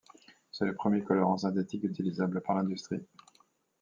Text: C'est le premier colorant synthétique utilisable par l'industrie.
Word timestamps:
C'est 0.49 0.65
le 0.65 0.73
premier 0.73 1.03
colorant 1.03 1.37
synthétique 1.37 1.83
utilisable 1.83 2.41
par 2.41 2.55
l'industrie. 2.55 3.03